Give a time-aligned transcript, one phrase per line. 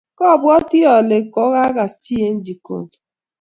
[0.17, 2.95] Kwobwoti ale kokagas chi eng' chigoni.